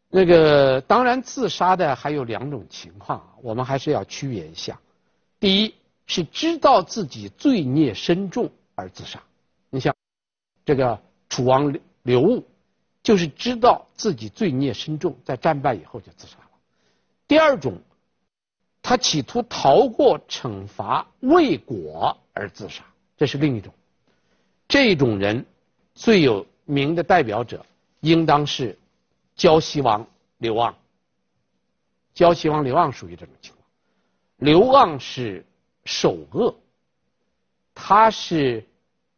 [0.10, 4.80] 那个当然，自杀的还有两种情况，我们还是要区别一下。
[5.40, 5.74] 第一。
[6.10, 9.22] 是知道自己罪孽深重而自杀。
[9.70, 9.94] 你像
[10.64, 12.46] 这个楚王刘戊，
[13.04, 16.52] 就是知道自己罪孽深重，在战败以后就自杀了。
[17.28, 17.82] 第二种，
[18.82, 22.86] 他企图逃过惩罚未果而自杀，
[23.18, 23.74] 这是另一种。
[24.68, 25.46] 这种人
[25.94, 27.66] 最有名的代表者，
[28.02, 28.78] 应当是
[29.36, 30.06] 胶西王
[30.38, 30.76] 刘旺。
[32.14, 33.66] 胶西王刘旺属于这种情况。
[34.38, 35.46] 刘旺是。
[35.90, 36.54] 首恶，
[37.74, 38.62] 他是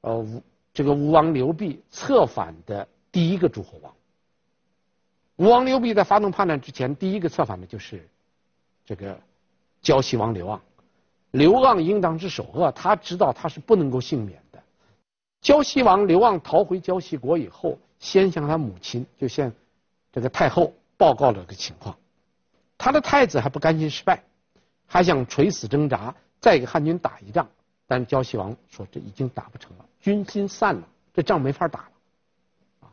[0.01, 3.91] 呃吴这个吴王刘濞策反的第一个诸侯王。
[5.37, 8.07] 吴王刘濞在发动叛乱之前，第一个策反的就是
[8.85, 9.19] 这个
[9.81, 10.61] 胶西王刘旺。
[11.31, 14.39] 刘旺应当是首恶，他知道他是不能够幸免。
[15.41, 19.51] 胶西王刘盎逃回胶西国以后，先向他母亲就向
[20.11, 21.95] 这个太后报告了个情况。
[22.77, 24.23] 他的太子还不甘心失败，
[24.85, 26.13] 还想垂死挣扎。
[26.41, 27.45] 再给汉军打一仗，
[27.85, 31.91] 但是胶西王说，这已经打不成了，军心散了，这仗没法打了。
[32.79, 32.87] 啊，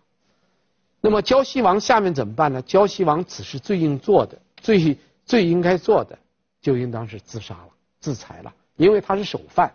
[1.00, 2.60] 那么胶西王下面怎么办呢？
[2.62, 6.18] 胶西王此时最应做的、最最应该做的，
[6.60, 7.68] 就应当是自杀了、
[8.00, 9.72] 自裁了，因为他是首犯，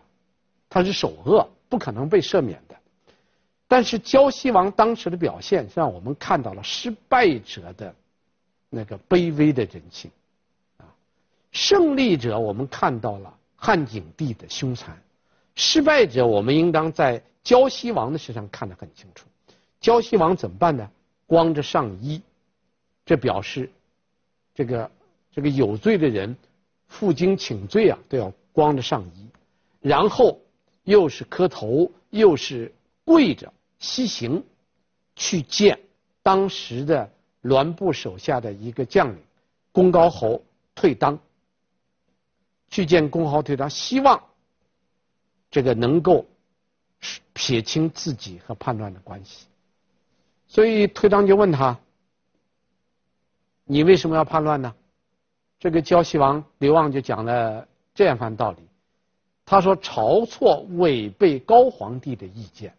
[0.70, 2.76] 他是首恶，不可能被赦免的。
[3.68, 7.96] 但是胶西王当时的表现，让我们看到了失败者的
[8.70, 10.12] 那个卑微的人性，
[10.78, 10.86] 啊，
[11.52, 13.38] 胜利者我们看到了。
[13.64, 15.00] 汉景帝的凶残，
[15.54, 19.28] 失败者我们应当在胶西王的身上看得很清楚。
[19.80, 20.90] 胶西王怎么办呢？
[21.28, 22.20] 光着上衣，
[23.06, 23.70] 这表示
[24.56, 24.90] 这个
[25.32, 26.36] 这个有罪的人
[26.88, 29.28] 负荆请罪啊，都要光着上衣，
[29.80, 30.40] 然后
[30.84, 32.74] 又是磕头，又是
[33.06, 34.44] 跪着西行，
[35.16, 35.80] 去见
[36.24, 39.22] 当时的栾部手下的一个将领
[39.72, 40.42] 公高侯
[40.76, 41.18] 退当。
[42.70, 44.24] 去见公豪退当，希望
[45.50, 46.26] 这个能够
[47.34, 49.48] 撇清自己和叛乱的关系。
[50.48, 51.78] 所以退当就问他
[53.66, 54.74] ：“你为什么要叛乱呢？”
[55.60, 58.60] 这个胶西王刘旺就讲了这样番道理。
[59.52, 62.74] 他说：“晁错违背高皇帝的意见，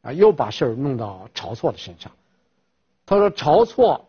[0.00, 2.08] 啊，又把事儿弄到晁错的身上。
[3.04, 4.06] 他说晁错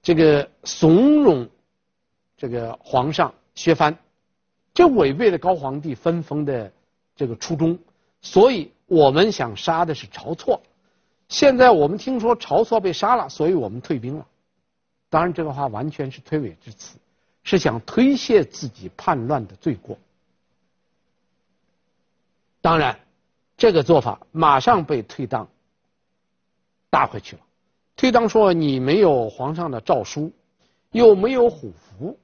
[0.00, 1.46] 这个怂恿
[2.34, 3.94] 这个皇上削藩。”
[4.72, 6.72] 这违背了高皇帝分封的
[7.14, 7.78] 这个初衷，
[8.22, 10.58] 所以我们想杀的是晁错。
[11.28, 14.26] 现在我们听说晁错被杀了，所以我们退兵了。
[15.10, 16.96] 当然，这个话完全是推诿之词，
[17.42, 19.98] 是想推卸自己叛乱的罪过。
[22.66, 22.98] 当然，
[23.56, 25.48] 这个做法马上被退当
[26.90, 27.42] 打回去了。
[27.94, 30.32] 退当说：“你没有皇上的诏书，
[30.90, 32.18] 又没有虎符，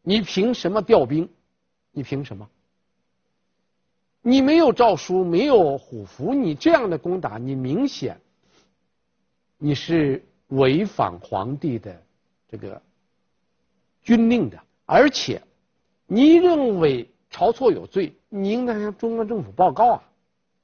[0.00, 1.28] 你凭什么调兵？”
[1.92, 2.48] 你凭什么？
[4.22, 8.18] 你没有诏书，没有虎符，你这样的攻打，你明显
[9.58, 12.02] 你是违反皇帝的
[12.48, 12.80] 这个
[14.00, 15.42] 军令的，而且
[16.06, 20.02] 你认为晁错有罪，你应该向中央政府报告啊！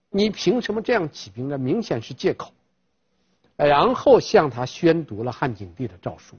[0.09, 1.59] 你凭什么这样起兵呢？
[1.59, 2.53] 明显是借口。
[3.57, 6.37] 然后向他宣读了汉景帝的诏书，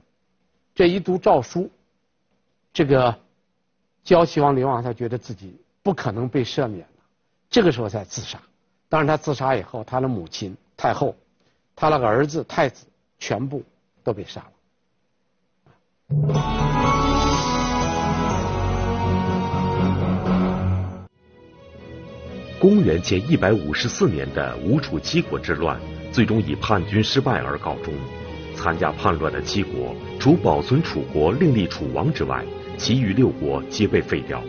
[0.74, 1.70] 这一读诏书，
[2.72, 3.14] 这个
[4.02, 7.04] 胶西王刘王他觉得自己不可能被赦免了，
[7.50, 8.40] 这个时候才自杀。
[8.88, 11.14] 当然他自杀以后，他的母亲太后，
[11.76, 12.86] 他那个儿子太子
[13.18, 13.62] 全部
[14.02, 14.52] 都被杀了。
[22.62, 25.80] 公元前一百五十四年的吴楚七国之乱，
[26.12, 27.92] 最终以叛军失败而告终。
[28.54, 32.44] 参加叛乱的七国，除保存楚国另立楚王之外，
[32.78, 34.40] 其余六国皆被废掉。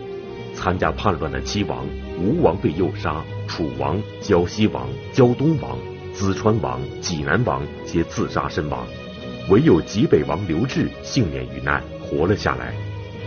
[0.53, 1.87] 参加叛乱的七王，
[2.19, 5.75] 吴王被诱杀，楚王、胶西王、胶东王、
[6.15, 8.85] 淄川王、济南王皆自杀身亡，
[9.49, 12.75] 唯有济北王刘志幸免于难，活了下来。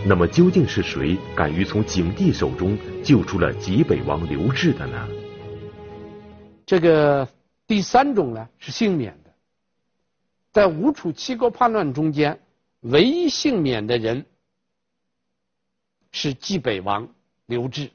[0.09, 5.05] 那么究竟是谁敢于从景帝手中救出了济北王刘志的呢？
[6.65, 7.27] 这个
[7.67, 9.33] 第三种呢是幸免的，
[10.53, 12.39] 在吴楚七国叛乱中间，
[12.79, 14.25] 唯一幸免的人
[16.13, 17.05] 是济北王
[17.47, 17.89] 刘志。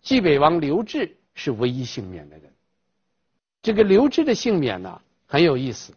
[0.00, 2.52] 济北王刘志是唯一幸免的人。
[3.62, 5.92] 这个刘志的幸免呢很有意思，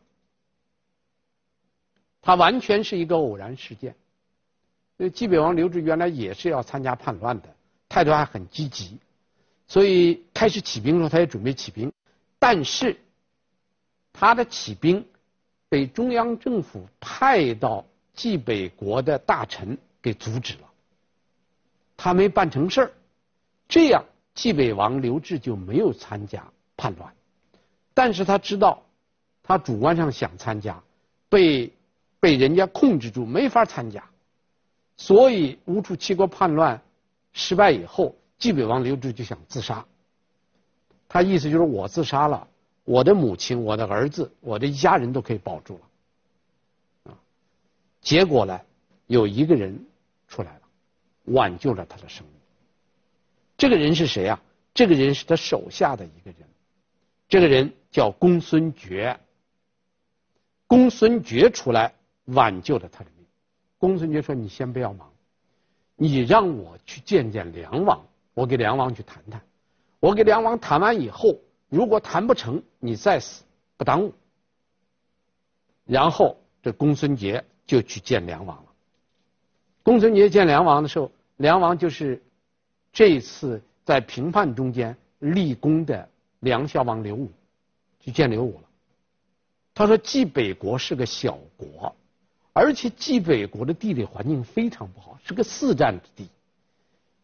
[2.19, 3.95] 他完全是一个偶然事件。
[4.99, 7.47] 因为济北王刘志原来也是要参加叛乱的，
[7.87, 8.97] 态度还很积极，
[9.65, 11.89] 所以开始起兵的时候，他也准备起兵，
[12.37, 12.99] 但是
[14.11, 15.05] 他的起兵
[15.69, 20.69] 被中央政府派到济北国的大臣给阻止了，
[21.95, 22.91] 他没办成事儿，
[23.69, 24.03] 这样
[24.35, 27.13] 济北王刘志就没有参加叛乱，
[27.93, 28.83] 但是他知道
[29.43, 30.83] 他主观上想参加，
[31.29, 31.71] 被
[32.19, 34.03] 被人家控制住，没法参加。
[35.01, 36.81] 所以，吴楚七国叛乱
[37.31, 39.85] 失败以后，济北王刘志就想自杀。
[41.07, 42.45] 他意思就是我自杀了，
[42.83, 47.11] 我的母亲、我的儿子、我的一家人都可以保住了。
[47.13, 47.17] 啊，
[48.01, 48.59] 结果呢，
[49.07, 49.85] 有一个人
[50.27, 50.61] 出来了，
[51.23, 52.33] 挽救了他的生命。
[53.57, 54.41] 这个人是谁啊？
[54.73, 56.47] 这个人是他手下的一个人，
[57.29, 59.17] 这个人叫公孙觉。
[60.67, 61.93] 公孙觉出来
[62.25, 63.18] 挽救了他的命。
[63.79, 65.09] 公孙捷说：“你先不要忙，
[65.95, 67.99] 你让我去见见梁王，
[68.33, 69.41] 我给梁王去谈谈。
[70.01, 71.39] 我给梁王谈完以后，
[71.69, 73.43] 如果谈不成，你再死
[73.77, 74.13] 不耽误。”
[75.87, 78.65] 然后这公孙捷就去见梁王了。
[79.81, 82.21] 公孙捷见梁王的时候，梁王就是
[82.91, 86.07] 这一次在平叛中间立功的
[86.41, 87.31] 梁孝王刘武，
[88.01, 88.67] 去见刘武了。
[89.73, 91.95] 他说：“济北国是个小国。”
[92.53, 96.29] 而且济北国的地理环境非常不好，是个四战之地。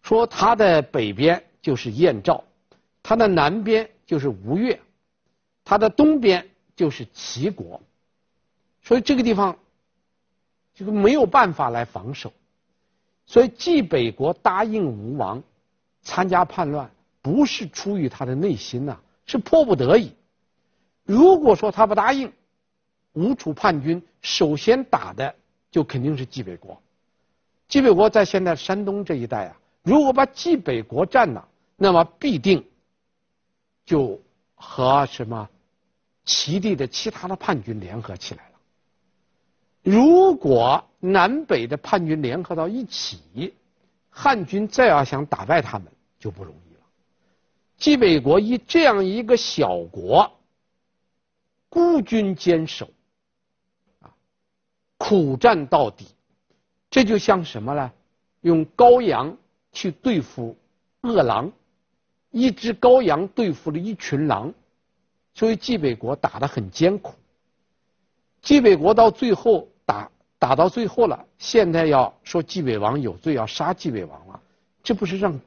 [0.01, 2.43] 说它的北边就是燕赵，
[3.01, 4.79] 它的南边就是吴越，
[5.63, 7.81] 它的东边就是齐国，
[8.83, 9.57] 所以这个地方
[10.75, 12.31] 这个没有办法来防守。
[13.25, 15.41] 所以济北国答应吴王
[16.03, 16.91] 参加叛乱，
[17.23, 20.13] 不是出于他的内心呐，是迫不得已。
[21.03, 22.31] 如果说他不答应，
[23.15, 25.33] 吴楚叛军首先打的
[25.71, 26.81] 就肯定是济北国，
[27.67, 31.47] 济北国在现在山东这一带啊，如果把济北国占了，
[31.77, 32.63] 那么必定
[33.85, 34.21] 就
[34.53, 35.49] 和什么
[36.25, 38.51] 齐地的其他的叛军联合起来了。
[39.81, 43.53] 如果南北的叛军联合到一起，
[44.09, 45.87] 汉军再要想打败他们
[46.19, 46.81] 就不容易了。
[47.77, 50.29] 冀北国以这样一个小国
[51.69, 52.89] 孤军坚守。
[54.97, 56.07] 苦战到底，
[56.89, 57.91] 这就像什么呢？
[58.41, 59.35] 用羔羊
[59.71, 60.55] 去对付
[61.01, 61.51] 饿狼，
[62.31, 64.53] 一只羔羊对付了一群狼，
[65.33, 67.15] 所以济北国打得很艰苦。
[68.41, 74.39] 济北国到最后打打到最后了，现在要说济北王有罪，要杀济北王了，
[74.83, 75.39] 这不是让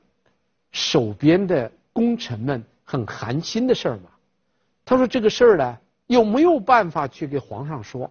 [0.72, 4.10] 守边的功臣们很寒心的事儿吗？
[4.84, 5.78] 他说这个事儿呢，
[6.08, 8.10] 又没有办法去给皇上说。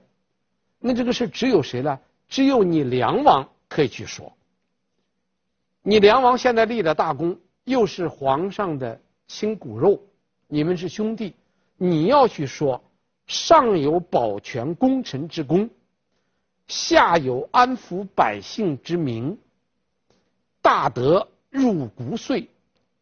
[0.80, 2.00] 那这个事只有谁呢？
[2.30, 4.34] 只有你梁王可以去说。
[5.82, 10.02] 你梁王现在立了大功，又是皇上的亲骨肉，
[10.48, 11.34] 你们是兄弟，
[11.78, 12.84] 你要去说，
[13.26, 15.70] 上有保全功臣之功，
[16.68, 19.38] 下有安抚百姓之名，
[20.62, 22.48] 大德入骨髓，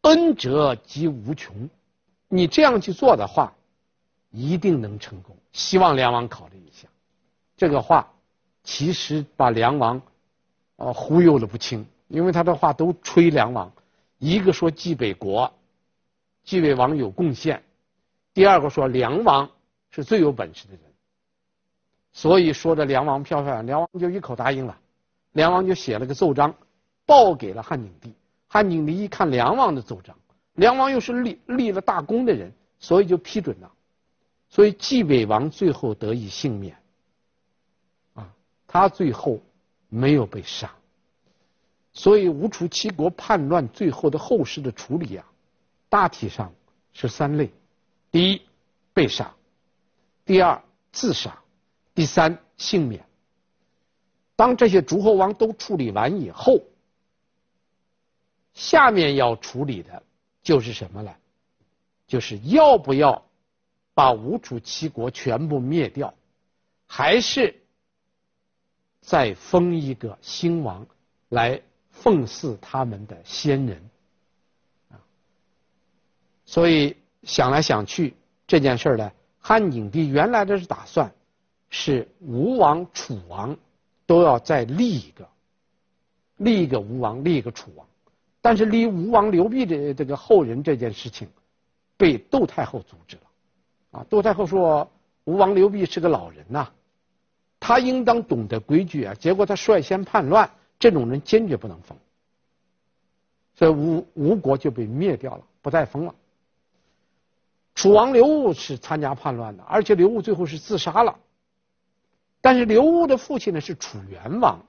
[0.01, 1.67] 恩泽及无穷。
[2.28, 3.55] 你这样去做的话，
[4.30, 5.36] 一定能成功。
[5.51, 6.88] 希望梁王考虑一下。
[7.57, 8.11] 这个话
[8.63, 10.01] 其实把梁王
[10.75, 13.71] 呃忽悠了不轻，因为他的话都吹梁王，
[14.17, 15.53] 一个说济北国，
[16.43, 17.63] 济北王有贡献，
[18.33, 19.49] 第二个说梁王
[19.89, 20.81] 是最有本事的人，
[22.11, 24.77] 所以说的梁王飘飘然，梁王就一口答应了，
[25.31, 26.53] 梁王就写了个奏章，
[27.05, 28.13] 报给了汉景帝。
[28.47, 30.15] 汉景帝一看梁王的奏章，
[30.53, 33.71] 梁王又是立立了大功的人，所以就批准了。
[34.49, 36.77] 所以济北王最后得以幸免，
[38.76, 39.39] 他最后
[39.88, 40.69] 没有被杀。
[41.93, 45.26] 所以吴楚七国叛乱最后的后事的处理啊，
[45.88, 46.53] 大体上
[46.91, 47.49] 是三类：
[48.11, 48.41] 第一，
[48.93, 49.34] 被杀；
[50.26, 50.61] 第二，
[50.91, 51.32] 自杀；
[51.93, 53.01] 第三，幸免。
[54.36, 56.59] 当这些诸侯王都处理完以后，
[58.53, 60.03] 下面要处理的
[60.43, 61.15] 就是什么呢？
[62.07, 63.26] 就是要不要
[63.93, 66.13] 把吴楚七国全部灭掉，
[66.86, 67.55] 还是
[69.05, 70.85] 再封一个新王
[71.29, 73.89] 来奉祀他们的先人？
[74.89, 74.97] 啊，
[76.45, 78.15] 所以想来想去，
[78.47, 81.13] 这件事呢，汉景帝原来的是打算
[81.69, 83.55] 是吴王、楚王。
[84.07, 85.27] 都要再立一个，
[86.37, 87.87] 立一个吴王，立一个楚王，
[88.39, 91.27] 但是立吴王刘濞的这个后人这件事情，
[91.97, 93.23] 被窦太后阻止了。
[93.97, 94.87] 啊，窦太后说
[95.23, 96.71] 吴王刘濞是个老人呐、
[97.59, 99.13] 他应当懂得规矩啊。
[99.13, 101.97] 结果他率先叛乱，这种人坚决不能封，
[103.55, 106.15] 所以吴吴国就被灭掉了，不再封了。
[107.73, 111.17] 楚王刘戊是参加叛乱的，而且刘戊最后是自杀了。
[112.39, 114.63] 但是刘戊的父亲呢是楚元王，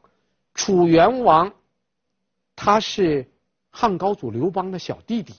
[0.55, 1.53] 楚元王
[2.57, 3.29] 他是
[3.71, 5.35] 汉高祖刘邦的小弟弟，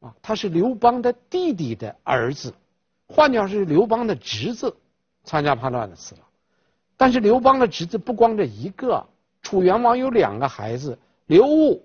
[0.00, 2.54] 啊，他是刘邦的弟弟的儿子，
[3.06, 4.74] 换句话是刘邦的侄子，
[5.28, 6.22] 参加叛乱的死了。
[6.96, 9.06] 但是刘邦的侄子不光这一个，
[9.42, 11.78] 楚元王有两个孩子，刘戊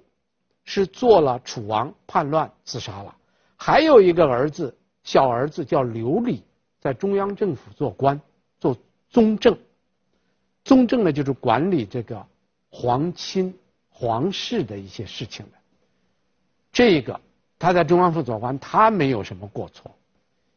[0.63, 3.13] 是做了楚王叛乱自杀了，
[3.57, 4.73] 还有一个儿子，
[5.03, 6.41] 小儿子叫刘礼，
[6.79, 8.19] 在中央政府做官。
[8.61, 8.77] 做
[9.09, 9.57] 宗正，
[10.63, 12.25] 宗正呢，就是管理这个
[12.69, 13.53] 皇亲
[13.89, 15.57] 皇室的一些事情的。
[16.71, 17.19] 这个
[17.59, 19.91] 他在中央府做官，他没有什么过错，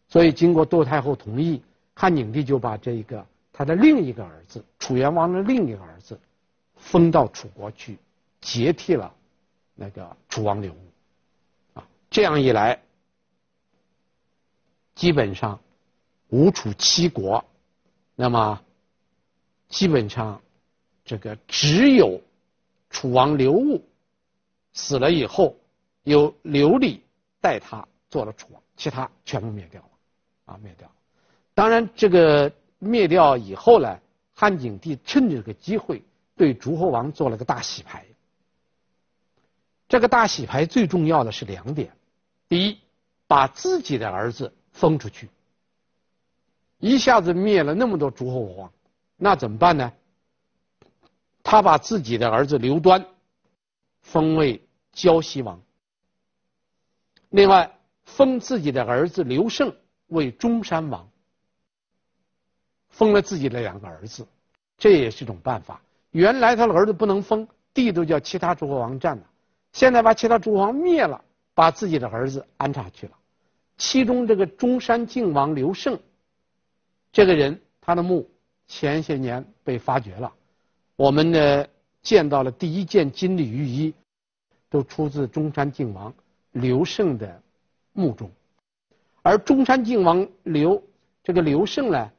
[0.06, 1.60] 所以经过窦太后同意，
[1.98, 6.20] 汉景帝就把这一个他的另一个儿子楚元王的另一个儿子
[6.76, 7.98] 封到楚国去，
[8.38, 9.12] 接替了
[9.74, 10.78] 那个楚王刘戊。
[11.80, 12.78] 啊，这样一来，
[14.94, 15.58] 基本上
[16.28, 17.42] 吴楚七国。
[18.14, 18.62] 那么，
[19.68, 20.40] 基本上，
[21.02, 22.20] 这个只有
[22.90, 23.82] 楚王刘戊
[24.74, 25.56] 死了以后，
[26.04, 27.02] 由刘礼
[27.40, 29.88] 代他做了楚王，其他全部灭掉了，
[30.44, 30.94] 啊，灭掉了。
[31.56, 33.98] 当然，这个灭掉以后呢，
[34.34, 36.04] 汉景帝趁着这个机会
[36.36, 38.04] 对诸侯王做了个大洗牌。
[39.88, 41.90] 这个大洗牌最重要的是两点：
[42.46, 42.78] 第一，
[43.26, 45.30] 把自己的儿子封出去。
[46.78, 48.70] 一下子灭了那么多诸侯王，
[49.16, 49.90] 那怎么办呢？
[51.42, 53.06] 他把自己的儿子刘端
[54.02, 55.58] 封为胶西王，
[57.30, 59.74] 另外封自己的儿子刘胜
[60.08, 61.08] 为中山王，
[62.96, 64.26] 封了自己的两个儿子，
[64.78, 65.78] 这也是一种办法。
[66.12, 69.22] 原来他的儿子不能封，地都叫其他诸侯王占了，
[69.72, 71.22] 现在把其他诸侯王灭了，
[71.54, 73.12] 把自己的儿子安插去了。
[73.76, 75.98] 其中这个中山靖王刘胜。
[77.12, 78.26] 这个人，他的墓
[78.66, 80.32] 前些年被发掘了，
[80.96, 81.66] 我们呢
[82.00, 83.94] 见到了第一件金缕玉衣，
[84.70, 86.14] 都出自中山靖王
[86.52, 87.42] 刘胜的
[87.92, 88.30] 墓中，
[89.20, 90.82] 而中山靖王刘
[91.22, 92.10] 这个刘胜呢，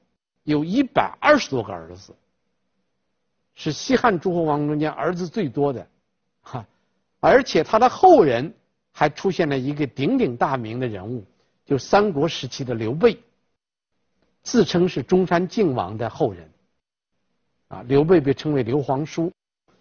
[0.48, 2.16] 有一百二十多个儿子，
[3.54, 5.86] 是西汉诸侯王中间儿子最多的，
[6.41, 6.66] 哈，
[7.20, 8.54] 而且他的后人
[8.93, 11.26] 还出现了一个鼎鼎大名的人物，
[11.66, 13.22] 就三国时期的刘备。
[14.41, 16.50] 自称是中山靖王的后人，
[17.68, 19.30] 啊，刘备被称为刘皇叔，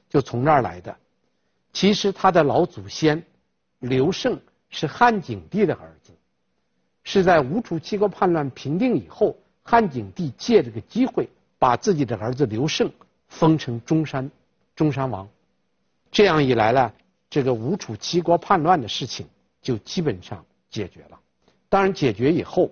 [0.09, 0.97] 就从那儿来的。
[1.73, 3.25] 其实他的老祖先
[3.79, 4.37] 刘胜
[4.69, 6.13] 是汉景帝的儿子，
[7.05, 9.39] 是在吴楚七国叛乱平定以后，
[9.69, 12.89] 汉景帝借这个机会把自己的儿子刘胜
[13.27, 14.31] 封成中山
[14.77, 15.29] 中山王。
[16.13, 16.93] 这样一来呢，
[17.29, 19.27] 这个吴楚七国叛乱的事情
[19.61, 21.19] 就基本上解决了。
[21.69, 22.71] 当然，解决以后。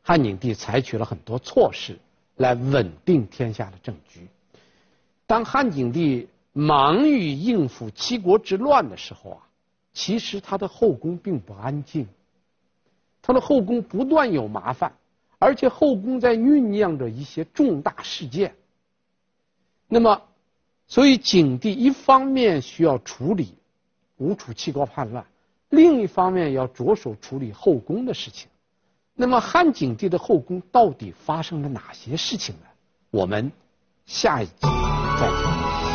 [0.00, 1.98] 汉景帝采取了很多措施
[2.36, 4.26] 来稳定天下的政局。
[5.26, 9.46] 当汉景帝忙于应付七国之乱的时候啊，
[9.92, 12.08] 其实他的后宫并不安静，
[13.20, 14.90] 他的后宫不断有麻烦，
[15.38, 18.54] 而且后宫在酝酿着一些重大事件。
[19.86, 20.22] 那么，
[20.86, 23.54] 所以景帝一方面需要处理
[24.16, 25.24] 吴楚七国叛乱，
[25.70, 28.48] 另一方面要着手处理后宫的事情。
[29.14, 32.66] 那么汉景帝的后宫到底发生了哪些事情呢？
[33.10, 33.50] 我们
[34.06, 34.52] 下一集。
[35.18, 35.87] 再讲。